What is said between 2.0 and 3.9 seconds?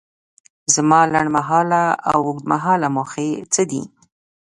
او اوږد مهاله موخې څه دي؟